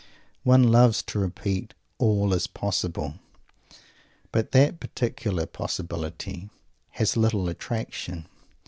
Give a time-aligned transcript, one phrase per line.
[0.41, 3.19] One loves to repeat "all is possible;"
[4.31, 6.49] but that particular possibility
[6.93, 8.25] has little attraction.